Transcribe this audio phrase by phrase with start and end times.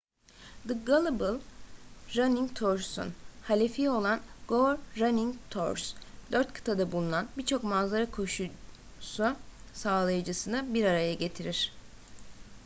[0.65, 1.39] the global
[2.15, 3.13] running tours'un
[3.49, 5.95] halefi olan go running tours
[6.31, 9.35] dört kıtada bulunan birçok manzara koşusu
[9.73, 11.73] sağlayıcısını bir araya getirir